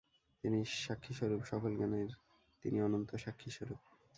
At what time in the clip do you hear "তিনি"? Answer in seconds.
0.43-0.59, 2.65-2.77